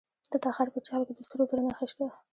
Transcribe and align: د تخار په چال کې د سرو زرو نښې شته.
د 0.31 0.33
تخار 0.43 0.67
په 0.73 0.79
چال 0.87 1.01
کې 1.07 1.13
د 1.15 1.19
سرو 1.29 1.43
زرو 1.49 1.63
نښې 1.67 1.87
شته. 1.91 2.05